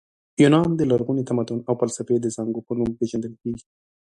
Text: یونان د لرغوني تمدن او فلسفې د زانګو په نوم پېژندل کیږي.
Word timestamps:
یونان 0.43 0.69
د 0.75 0.81
لرغوني 0.91 1.23
تمدن 1.29 1.59
او 1.67 1.73
فلسفې 1.79 2.15
د 2.21 2.25
زانګو 2.35 2.61
په 2.67 2.71
نوم 2.77 2.89
پېژندل 2.99 3.33
کیږي. 3.41 3.65